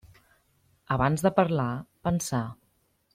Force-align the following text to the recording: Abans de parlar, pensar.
Abans 0.95 1.25
de 1.27 1.31
parlar, 1.41 1.69
pensar. 2.09 2.45